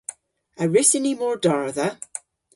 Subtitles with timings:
[0.61, 1.87] A wrussyn ni mordardha?